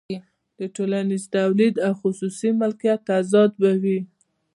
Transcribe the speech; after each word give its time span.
د 0.59 0.61
ټولنیز 0.75 1.23
تولید 1.35 1.75
او 1.85 1.93
خصوصي 2.01 2.49
مالکیت 2.61 2.99
تضاد 3.09 3.51
به 3.61 3.71
وي 3.81 3.99